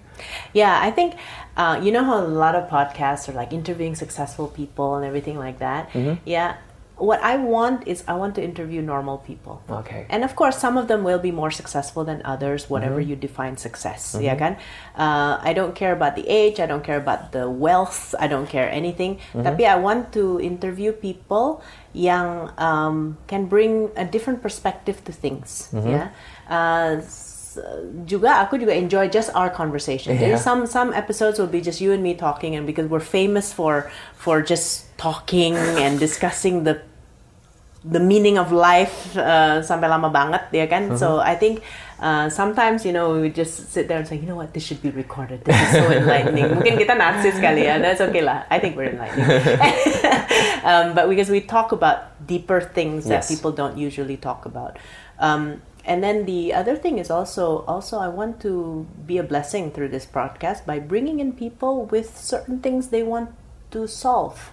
Yeah, 0.52 0.78
I 0.82 0.90
think 0.90 1.14
uh, 1.56 1.80
you 1.82 1.92
know 1.92 2.04
how 2.04 2.18
a 2.20 2.28
lot 2.28 2.54
of 2.54 2.68
podcasts 2.68 3.26
are 3.28 3.32
like 3.32 3.54
interviewing 3.54 3.94
successful 3.94 4.48
people 4.48 4.96
and 4.96 5.06
everything 5.06 5.38
like 5.38 5.58
that. 5.60 5.88
Yeah, 6.26 6.56
what 6.98 7.22
I 7.22 7.36
want 7.36 7.86
is 7.86 8.02
I 8.06 8.14
want 8.14 8.34
to 8.34 8.42
interview 8.42 8.82
normal 8.82 9.18
people. 9.18 9.62
Okay. 9.70 10.06
And 10.10 10.24
of 10.24 10.34
course, 10.36 10.58
some 10.58 10.76
of 10.76 10.88
them 10.88 11.04
will 11.04 11.18
be 11.18 11.30
more 11.30 11.50
successful 11.50 12.04
than 12.04 12.20
others, 12.24 12.68
whatever 12.68 13.00
you 13.00 13.16
define 13.16 13.56
success. 13.56 14.16
Yeah, 14.18 14.34
kan? 14.34 14.56
Uh, 14.96 15.38
I 15.40 15.52
don't 15.54 15.74
care 15.74 15.92
about 15.92 16.16
the 16.16 16.26
age. 16.28 16.60
I 16.60 16.66
don't 16.66 16.82
care 16.82 16.98
about 16.98 17.32
the 17.32 17.48
wealth. 17.48 18.14
I 18.18 18.26
don't 18.26 18.48
care 18.48 18.70
anything. 18.70 19.18
Tapi 19.32 19.64
I 19.66 19.76
want 19.76 20.12
to 20.12 20.40
interview 20.40 20.92
people 20.92 21.62
yang 21.94 22.50
um, 22.58 23.16
can 23.26 23.46
bring 23.46 23.90
a 23.96 24.04
different 24.04 24.42
perspective 24.42 25.02
to 25.04 25.12
things. 25.12 25.70
Yeah. 25.72 26.10
Uh, 26.50 27.00
juga 28.06 28.38
aku 28.44 28.58
juga 28.60 28.74
enjoy 28.74 29.08
just 29.08 29.30
our 29.34 29.50
conversation. 29.50 30.14
Yeah. 30.14 30.38
some 30.38 30.66
some 30.66 30.92
episodes 30.94 31.38
will 31.38 31.50
be 31.50 31.60
just 31.60 31.80
you 31.80 31.90
and 31.90 32.02
me 32.02 32.14
talking, 32.14 32.54
and 32.54 32.66
because 32.66 32.86
we're 32.86 33.02
famous 33.02 33.50
for 33.50 33.90
for 34.14 34.42
just 34.42 34.87
talking 34.98 35.54
and 35.54 35.96
discussing 35.96 36.66
the 36.66 36.82
the 37.86 38.02
meaning 38.02 38.36
of 38.36 38.50
life 38.50 39.14
uh, 39.16 39.62
sampai 39.62 39.86
lama 39.86 40.10
banget 40.10 40.50
ya 40.50 40.66
kan? 40.66 40.98
So 40.98 41.22
I 41.22 41.38
think 41.38 41.62
uh, 42.02 42.26
sometimes 42.28 42.82
you 42.82 42.90
know 42.92 43.14
we 43.16 43.30
just 43.30 43.70
sit 43.70 43.86
there 43.86 44.02
and 44.02 44.04
say 44.04 44.18
you 44.18 44.26
know 44.26 44.34
what? 44.36 44.50
This 44.52 44.66
should 44.66 44.82
be 44.82 44.90
recorded. 44.90 45.46
This 45.46 45.54
is 45.54 45.70
so 45.78 45.86
enlightening. 45.94 46.58
Mungkin 46.58 46.74
kita 46.74 46.98
narsis 46.98 47.38
kali 47.38 47.70
ya. 47.70 47.78
That's 47.78 48.02
okay 48.02 48.20
lah. 48.20 48.44
I 48.50 48.58
think 48.58 48.74
we're 48.76 48.92
enlightening. 48.92 49.30
Um, 50.58 50.92
but 50.92 51.08
because 51.08 51.30
we 51.30 51.40
talk 51.40 51.72
about 51.72 52.12
deeper 52.26 52.60
things 52.60 53.06
that 53.06 53.22
Yes. 53.24 53.30
people 53.30 53.54
don't 53.54 53.78
usually 53.78 54.18
talk 54.18 54.44
about. 54.44 54.76
Um, 55.22 55.62
and 55.86 56.02
then 56.02 56.26
the 56.26 56.52
other 56.52 56.76
thing 56.76 56.98
is 56.98 57.08
also 57.14 57.64
also 57.64 57.96
I 58.02 58.10
want 58.10 58.42
to 58.42 58.84
be 59.06 59.16
a 59.16 59.24
blessing 59.24 59.70
through 59.70 59.88
this 59.94 60.04
podcast 60.04 60.66
by 60.66 60.82
bringing 60.82 61.22
in 61.22 61.32
people 61.32 61.86
with 61.88 62.18
certain 62.18 62.58
things 62.60 62.90
they 62.90 63.06
want 63.06 63.30
to 63.70 63.86
solve 63.86 64.50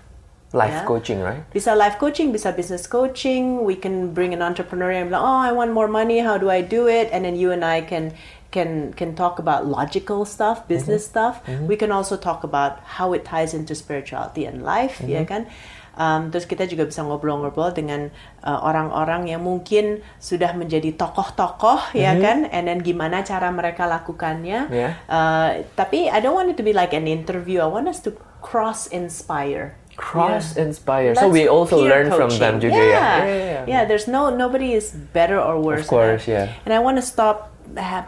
Life 0.55 0.71
Yeah. 0.71 0.87
coaching, 0.87 1.19
right? 1.19 1.43
bisa 1.51 1.75
life 1.75 1.99
coaching, 1.99 2.31
bisa 2.31 2.55
business 2.55 2.87
coaching. 2.87 3.67
We 3.67 3.75
can 3.75 4.15
bring 4.15 4.31
an 4.31 4.39
entrepreneur 4.39 4.87
and 4.95 5.11
be 5.11 5.19
like, 5.19 5.19
oh, 5.19 5.41
I 5.43 5.51
want 5.51 5.75
more 5.75 5.91
money. 5.91 6.23
How 6.23 6.39
do 6.39 6.47
I 6.47 6.63
do 6.63 6.87
it? 6.87 7.11
And 7.11 7.27
then 7.27 7.35
you 7.35 7.51
and 7.51 7.67
I 7.67 7.83
can 7.83 8.15
can 8.55 8.95
can 8.95 9.19
talk 9.19 9.35
about 9.35 9.67
logical 9.67 10.23
stuff, 10.23 10.63
business 10.71 11.03
stuff. 11.03 11.43
We 11.67 11.75
can 11.75 11.91
also 11.91 12.15
talk 12.15 12.47
about 12.47 12.79
how 12.97 13.11
it 13.11 13.27
ties 13.27 13.51
into 13.51 13.75
spirituality 13.75 14.47
and 14.47 14.63
life, 14.63 15.03
ya 15.03 15.27
kan? 15.27 15.51
Um, 15.95 16.27
terus 16.27 16.43
kita 16.43 16.67
juga 16.67 16.83
bisa 16.87 17.03
ngobrol-ngobrol 17.07 17.71
dengan 17.71 18.11
uh, 18.43 18.59
orang-orang 18.63 19.31
yang 19.31 19.43
mungkin 19.43 20.03
sudah 20.19 20.51
menjadi 20.51 20.91
tokoh-tokoh, 20.95 21.95
ya 21.95 22.15
kan? 22.19 22.47
And 22.51 22.67
then 22.67 22.79
gimana 22.83 23.23
cara 23.23 23.47
mereka 23.51 23.87
lakukannya? 23.87 24.71
Yeah. 24.71 24.99
Uh, 25.07 25.63
tapi 25.75 26.07
I 26.11 26.19
don't 26.19 26.35
want 26.35 26.51
it 26.51 26.59
to 26.59 26.67
be 26.67 26.75
like 26.75 26.91
an 26.91 27.07
interview. 27.07 27.63
I 27.63 27.67
want 27.71 27.87
us 27.87 27.99
to 28.07 28.15
cross 28.43 28.87
inspire. 28.91 29.79
Cross 29.95 30.55
Yeah. 30.55 30.63
inspire. 30.67 31.15
So 31.15 31.31
we 31.31 31.47
also 31.47 31.79
learn 31.79 32.11
from 32.11 32.27
them 32.29 32.59
coaching. 32.59 32.71
juga 32.71 32.81
ya. 32.83 32.91
yeah. 32.91 33.15
yeah, 33.25 33.63
Yeah, 33.65 33.81
there's 33.87 34.07
no 34.07 34.27
nobody 34.29 34.75
is 34.75 34.91
better 34.91 35.39
or 35.39 35.55
worse. 35.59 35.87
Of 35.87 35.91
course, 35.91 36.27
than 36.27 36.51
yeah. 36.51 36.63
And 36.67 36.75
I 36.75 36.79
want 36.83 36.99
to 36.99 37.05
stop 37.05 37.55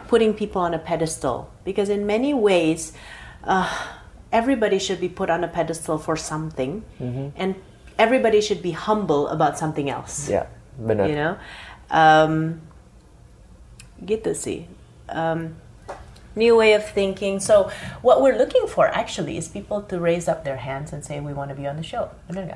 putting 0.06 0.36
people 0.36 0.60
on 0.60 0.76
a 0.76 0.78
pedestal 0.78 1.48
because 1.64 1.88
in 1.88 2.04
many 2.04 2.36
ways, 2.36 2.92
uh, 3.48 3.66
everybody 4.30 4.76
should 4.78 5.00
be 5.00 5.08
put 5.08 5.32
on 5.32 5.42
a 5.42 5.48
pedestal 5.50 5.96
for 5.96 6.14
something, 6.14 6.84
Mm-hmm. 7.00 7.32
and 7.36 7.56
everybody 7.96 8.38
should 8.44 8.60
be 8.60 8.70
humble 8.76 9.26
about 9.32 9.56
something 9.58 9.88
else. 9.88 10.28
Yeah, 10.28 10.46
benar. 10.76 11.08
You 11.08 11.16
know, 11.16 11.32
um, 11.90 12.60
gitu 14.04 14.36
sih. 14.36 14.68
Um, 15.08 15.56
new 16.36 16.56
way 16.56 16.72
of 16.74 16.84
thinking. 16.84 17.40
So 17.40 17.70
what 18.02 18.22
we're 18.22 18.36
looking 18.36 18.66
for 18.66 18.88
actually 18.88 19.36
is 19.36 19.48
people 19.48 19.82
to 19.88 19.98
raise 20.00 20.28
up 20.28 20.44
their 20.44 20.58
hands 20.58 20.92
and 20.92 21.04
say 21.04 21.20
we 21.20 21.32
want 21.32 21.50
to 21.50 21.56
be 21.56 21.66
on 21.66 21.76
the 21.76 21.82
show. 21.86 22.10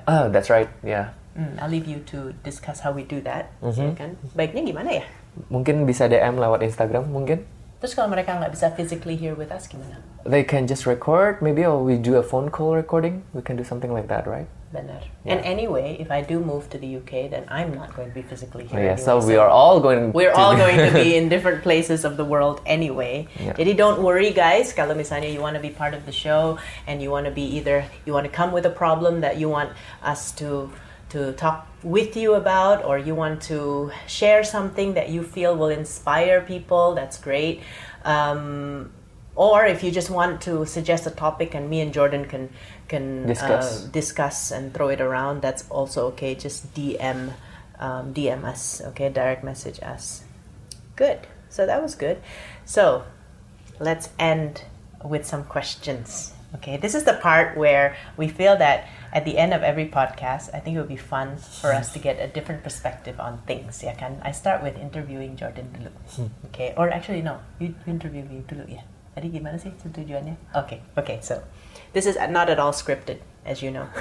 Oh, 0.09 0.29
that's 0.29 0.51
right. 0.51 0.69
Yeah. 0.83 1.11
Hmm, 1.37 1.57
I'll 1.59 1.71
leave 1.71 1.87
you 1.89 2.05
to 2.13 2.33
discuss 2.45 2.81
how 2.81 2.93
we 2.93 3.05
do 3.05 3.21
that. 3.25 3.53
Mm-hmm. 3.63 4.37
Baiknya 4.37 4.63
gimana 4.69 4.91
ya? 5.01 5.05
Mungkin 5.49 5.89
bisa 5.89 6.05
DM 6.05 6.37
lewat 6.37 6.61
Instagram 6.61 7.09
mungkin. 7.09 7.49
Terus 7.83 7.99
kalau 7.99 8.15
mereka 8.15 8.39
nggak 8.39 8.55
bisa 8.55 8.71
physically 8.79 9.19
here 9.19 9.35
with 9.35 9.51
us 9.51 9.67
gimana? 9.67 9.99
They 10.23 10.47
can 10.47 10.71
just 10.71 10.87
record 10.87 11.43
maybe 11.43 11.67
or 11.67 11.83
we 11.83 11.99
do 11.99 12.15
a 12.15 12.23
phone 12.23 12.47
call 12.47 12.79
recording. 12.79 13.27
We 13.35 13.43
can 13.43 13.59
do 13.59 13.67
something 13.67 13.91
like 13.91 14.07
that, 14.07 14.23
right? 14.23 14.47
Benar. 14.71 15.03
And 15.27 15.43
anyway, 15.43 15.99
if 15.99 16.15
I 16.15 16.23
do 16.23 16.39
move 16.39 16.71
to 16.71 16.79
the 16.79 16.87
UK, 17.03 17.27
then 17.29 17.43
I'm 17.51 17.75
not 17.75 17.91
going 17.99 18.09
to 18.09 18.15
be 18.15 18.23
physically 18.23 18.71
Oh, 18.71 18.79
here. 18.79 18.95
yeah, 18.95 18.97
so 18.97 19.19
anyway, 19.19 19.35
we 19.35 19.37
are 19.37 19.51
all 19.51 19.83
going 19.83 20.15
We're 20.15 20.31
to 20.31 20.39
all 20.39 20.55
going 20.63 20.79
to 20.79 20.95
be 20.95 21.19
in 21.19 21.29
different 21.29 21.67
places 21.67 22.07
of 22.07 22.17
the 22.17 22.25
world 22.25 22.63
anyway. 22.65 23.27
Yeah. 23.35 23.53
Jadi 23.59 23.75
don't 23.77 23.99
worry 24.01 24.31
guys, 24.31 24.71
kalau 24.73 24.95
misalnya 24.95 25.27
you 25.27 25.43
want 25.43 25.59
to 25.59 25.63
be 25.63 25.75
part 25.75 25.93
of 25.93 26.07
the 26.07 26.15
show 26.15 26.63
and 26.87 27.03
you 27.03 27.11
want 27.11 27.27
to 27.27 27.35
be 27.35 27.45
either 27.59 27.85
you 28.07 28.15
want 28.15 28.25
to 28.25 28.33
come 28.33 28.55
with 28.55 28.63
a 28.65 28.73
problem 28.73 29.21
that 29.27 29.37
you 29.43 29.51
want 29.51 29.75
us 30.01 30.31
to 30.39 30.71
to 31.13 31.33
talk 31.35 31.67
with 31.83 32.17
you 32.17 32.35
about 32.35 32.85
or 32.85 32.99
you 32.99 33.15
want 33.15 33.43
to 33.43 33.91
share 34.07 34.43
something 34.45 34.95
that 34.95 35.11
you 35.11 35.23
feel 35.23 35.57
will 35.57 35.69
inspire 35.69 36.41
people, 36.41 36.95
that's 36.95 37.19
great. 37.19 37.61
Um, 38.05 38.91
or 39.35 39.67
if 39.67 39.83
you 39.83 39.91
just 39.91 40.11
want 40.11 40.41
to 40.43 40.67
suggest 40.67 41.07
a 41.07 41.11
topic 41.11 41.55
and 41.55 41.69
me 41.69 41.81
and 41.81 41.93
Jordan 41.93 42.25
can 42.27 42.51
can 42.89 43.27
Discuss. 43.27 43.85
uh, 43.85 43.89
discuss 43.91 44.51
and 44.51 44.75
throw 44.75 44.89
it 44.89 45.01
around, 45.01 45.41
that's 45.41 45.69
also 45.71 46.09
okay. 46.09 46.35
Just 46.35 46.75
DM 46.75 47.33
um, 47.79 48.15
DM 48.15 48.45
us, 48.45 48.81
okay? 48.81 49.09
Direct 49.09 49.43
message 49.43 49.81
us. 49.83 50.25
Good. 50.97 51.27
So 51.49 51.67
that 51.67 51.83
was 51.83 51.95
good. 51.95 52.23
So 52.65 53.05
let's 53.81 54.09
end 54.19 54.65
with 55.05 55.27
some 55.27 55.45
questions. 55.45 56.33
Okay, 56.55 56.77
this 56.77 56.95
is 56.95 57.05
the 57.05 57.15
part 57.15 57.57
where 57.57 57.97
we 58.17 58.29
feel 58.29 58.57
that 58.59 58.87
at 59.13 59.25
the 59.25 59.37
end 59.37 59.53
of 59.53 59.63
every 59.63 59.87
podcast, 59.87 60.49
I 60.55 60.61
think 60.61 60.77
it 60.77 60.81
would 60.81 60.89
be 60.89 60.97
fun 60.97 61.37
for 61.37 61.73
us 61.73 61.93
to 61.93 61.99
get 61.99 62.19
a 62.19 62.27
different 62.27 62.65
perspective 62.65 63.21
on 63.21 63.45
things. 63.47 63.83
Ya 63.85 63.93
kan? 63.93 64.17
I 64.25 64.33
start 64.33 64.63
with 64.63 64.81
interviewing 64.81 65.37
Jordan 65.37 65.69
dulu. 65.77 65.93
Okay, 66.53 66.73
or 66.77 66.89
actually 66.89 67.21
no, 67.21 67.41
you 67.61 67.77
you 67.85 67.93
interview 67.93 68.25
me 68.25 68.45
dulu 68.49 68.65
ya. 68.69 68.81
Tadi 69.13 69.29
gimana 69.29 69.61
sih 69.61 69.73
tujuannya? 69.77 70.37
Okay, 70.57 70.81
okay. 70.97 71.21
So 71.21 71.45
this 71.93 72.09
is 72.09 72.17
not 72.33 72.49
at 72.49 72.57
all 72.57 72.73
scripted, 72.73 73.21
as 73.45 73.61
you 73.61 73.69
know. 73.69 73.85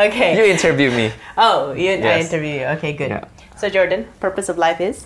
okay. 0.00 0.32
You 0.36 0.48
interview 0.48 0.88
me. 0.88 1.12
Oh, 1.36 1.76
you, 1.76 2.00
I 2.00 2.24
interview 2.24 2.64
you. 2.64 2.66
Okay, 2.80 2.96
good. 2.96 3.12
Yeah. 3.12 3.28
So 3.60 3.68
Jordan, 3.68 4.08
purpose 4.20 4.48
of 4.48 4.56
life 4.56 4.80
is 4.80 5.04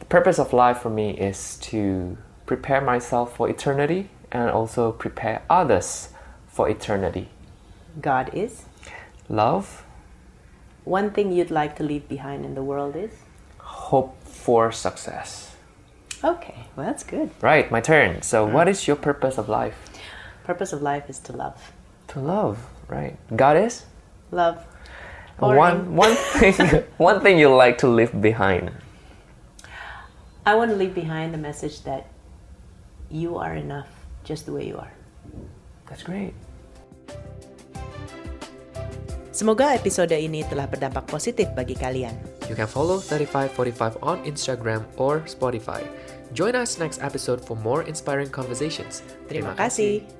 The 0.00 0.04
purpose 0.04 0.38
of 0.38 0.52
life 0.52 0.84
for 0.84 0.90
me 0.90 1.16
is 1.16 1.56
to 1.72 2.16
prepare 2.44 2.80
myself 2.80 3.36
for 3.36 3.48
eternity 3.48 4.08
and 4.30 4.50
also 4.52 4.92
prepare 4.92 5.42
others 5.48 6.12
for 6.58 6.68
eternity. 6.68 7.28
God 8.02 8.34
is. 8.34 8.64
Love, 9.28 9.84
One 10.84 11.10
thing 11.14 11.30
you'd 11.30 11.52
like 11.52 11.76
to 11.76 11.84
leave 11.84 12.08
behind 12.08 12.44
in 12.44 12.54
the 12.58 12.64
world 12.70 12.96
is. 12.96 13.12
hope 13.58 14.16
for 14.24 14.72
success. 14.72 15.54
Okay, 16.24 16.58
well 16.74 16.86
that's 16.86 17.04
good. 17.04 17.30
Right, 17.40 17.70
my 17.70 17.80
turn. 17.80 18.22
So, 18.22 18.38
mm-hmm. 18.42 18.54
what 18.56 18.66
is 18.72 18.88
your 18.88 18.96
purpose 18.96 19.38
of 19.38 19.46
life? 19.48 19.76
Purpose 20.42 20.72
of 20.72 20.82
life 20.82 21.06
is 21.08 21.20
to 21.26 21.32
love. 21.44 21.58
To 22.14 22.18
love, 22.18 22.56
right? 22.88 23.14
God 23.36 23.56
is 23.56 23.84
Love. 24.32 24.58
Boring. 25.38 25.58
one 25.62 25.94
one 26.04 26.16
thing 26.40 26.56
one 26.96 27.20
thing 27.22 27.38
you 27.38 27.54
like 27.54 27.78
to 27.84 27.88
leave 27.98 28.14
behind. 28.20 28.72
I 30.50 30.56
want 30.58 30.70
to 30.74 30.76
leave 30.82 30.94
behind 30.94 31.32
the 31.36 31.42
message 31.48 31.82
that 31.84 32.10
you 33.22 33.38
are 33.38 33.54
enough 33.54 33.90
just 34.24 34.46
the 34.46 34.52
way 34.58 34.66
you 34.66 34.76
are. 34.76 34.92
That's 35.86 36.02
great. 36.02 36.34
Semoga 39.38 39.70
episode 39.70 40.10
ini 40.18 40.42
telah 40.50 40.66
berdampak 40.66 41.06
positif 41.06 41.46
bagi 41.54 41.78
kalian. 41.78 42.10
You 42.50 42.58
can 42.58 42.66
follow 42.66 42.98
3545 42.98 44.02
on 44.02 44.18
Instagram 44.26 44.82
or 44.98 45.22
Spotify. 45.30 45.86
Join 46.34 46.58
us 46.58 46.74
next 46.82 46.98
episode 46.98 47.38
for 47.38 47.54
more 47.54 47.86
inspiring 47.86 48.34
conversations. 48.34 49.06
Terima 49.30 49.54
kasih. 49.54 50.17